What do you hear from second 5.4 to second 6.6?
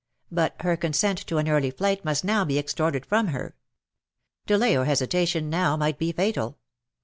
now might be fatal.